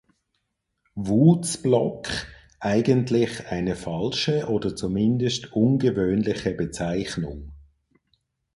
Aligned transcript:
Wootz-Block, 0.95 2.07
eigentlich 2.59 3.45
eine 3.49 3.75
falsche 3.75 4.47
oder 4.49 4.75
zumindest 4.75 5.51
ungewöhnliche 5.53 6.55
Bezeichnung. 6.55 7.51